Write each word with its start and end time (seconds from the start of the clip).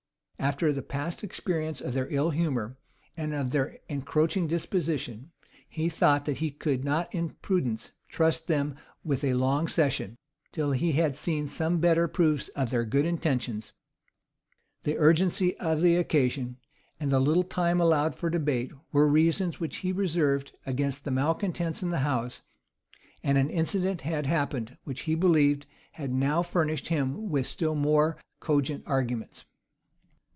After 0.51 0.73
the 0.73 0.81
past 0.81 1.23
experience 1.23 1.81
of 1.81 1.93
their 1.93 2.07
ill 2.11 2.31
humor, 2.31 2.75
and 3.15 3.31
of 3.31 3.51
their 3.51 3.77
encroaching 3.87 4.47
disposition, 4.47 5.29
he 5.69 5.87
thought 5.87 6.25
that 6.25 6.37
he 6.37 6.49
could 6.49 6.83
not 6.83 7.13
in 7.13 7.35
prudence 7.43 7.91
trust 8.07 8.47
them 8.47 8.73
with 9.03 9.23
a 9.23 9.35
long 9.35 9.67
session, 9.67 10.17
till 10.51 10.71
he 10.71 10.93
had 10.93 11.15
seen 11.15 11.45
some 11.45 11.79
better 11.79 12.07
proofs 12.07 12.47
of 12.55 12.71
their 12.71 12.85
good 12.85 13.05
intentions: 13.05 13.73
the 14.81 14.97
urgency 14.97 15.55
of 15.59 15.81
the 15.81 15.95
occasion, 15.95 16.57
and 16.99 17.11
the 17.11 17.19
little 17.19 17.43
time 17.43 17.79
allowed 17.79 18.15
for 18.15 18.31
debate, 18.31 18.71
were 18.91 19.07
reasons 19.07 19.59
which 19.59 19.77
he 19.77 19.91
reserved 19.91 20.57
against 20.65 21.03
the 21.03 21.11
malecontents 21.11 21.83
in 21.83 21.91
the 21.91 21.99
house; 21.99 22.41
and 23.21 23.37
an 23.37 23.51
incident 23.51 24.01
had 24.01 24.25
happened, 24.25 24.75
which, 24.85 25.01
he 25.01 25.13
believed, 25.13 25.67
had 25.91 26.11
now 26.11 26.41
furnished 26.41 26.87
him 26.87 27.29
with 27.29 27.45
still 27.45 27.75
more 27.75 28.17
cogent 28.39 28.81
arguments. 28.87 29.45